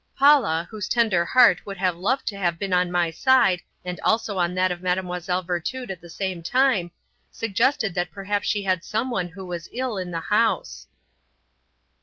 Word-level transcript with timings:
Paula, 0.17 0.67
whose 0.71 0.89
tender 0.89 1.23
heart 1.23 1.63
would 1.63 1.77
have 1.77 1.95
loved 1.95 2.25
to 2.29 2.35
have 2.35 2.57
been 2.57 2.73
on 2.73 2.91
my 2.91 3.11
side 3.11 3.61
and 3.85 3.99
also 3.99 4.39
on 4.39 4.55
that 4.55 4.71
of 4.71 4.81
Mlle. 4.81 5.43
Virtud 5.43 5.91
at 5.91 6.01
the 6.01 6.09
same 6.09 6.41
time, 6.41 6.89
suggested 7.29 7.93
that 7.93 8.09
perhaps 8.09 8.47
she 8.47 8.63
had 8.63 8.83
someone 8.83 9.27
who 9.27 9.45
was 9.45 9.69
ill 9.71 9.99
in 9.99 10.09
the 10.09 10.19
house. 10.21 10.87